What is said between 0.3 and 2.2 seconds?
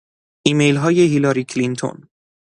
ایمیل های هیلاری کلینتون